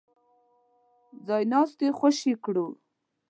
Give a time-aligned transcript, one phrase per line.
[1.27, 2.67] ځای ناستي خوشي کړو.